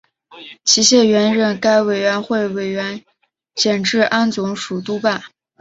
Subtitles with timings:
[0.63, 3.05] 齐燮元任该委员会委员
[3.53, 5.21] 兼治安总署督办。